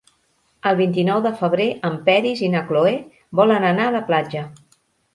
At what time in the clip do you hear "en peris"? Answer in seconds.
1.91-2.43